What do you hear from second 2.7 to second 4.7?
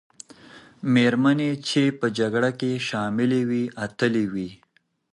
شاملي وې، اتلې وې.